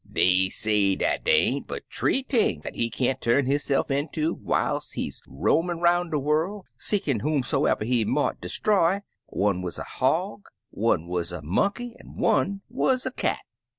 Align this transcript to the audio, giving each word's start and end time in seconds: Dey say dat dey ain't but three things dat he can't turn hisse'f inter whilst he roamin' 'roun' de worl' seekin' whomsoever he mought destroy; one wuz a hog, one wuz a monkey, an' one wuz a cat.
Dey 0.11 0.49
say 0.49 0.95
dat 0.95 1.23
dey 1.25 1.41
ain't 1.41 1.67
but 1.67 1.83
three 1.93 2.23
things 2.23 2.63
dat 2.63 2.73
he 2.73 2.89
can't 2.89 3.21
turn 3.21 3.45
hisse'f 3.45 3.91
inter 3.91 4.33
whilst 4.33 4.95
he 4.95 5.13
roamin' 5.27 5.79
'roun' 5.79 6.09
de 6.09 6.17
worl' 6.17 6.65
seekin' 6.75 7.19
whomsoever 7.19 7.85
he 7.85 8.03
mought 8.03 8.41
destroy; 8.41 9.01
one 9.27 9.61
wuz 9.61 9.77
a 9.77 9.83
hog, 9.83 10.47
one 10.71 11.05
wuz 11.05 11.25
a 11.31 11.43
monkey, 11.43 11.95
an' 11.99 12.17
one 12.17 12.61
wuz 12.67 13.05
a 13.05 13.11
cat. 13.11 13.41